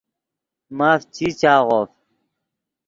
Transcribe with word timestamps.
ماف 0.77 1.01
چی 1.15 1.27
چاغوف 1.39 1.89